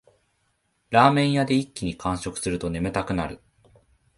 [0.89, 3.39] ラーメン屋で一気に完食すると眠たくなる